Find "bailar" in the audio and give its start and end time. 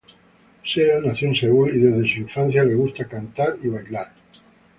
3.67-4.11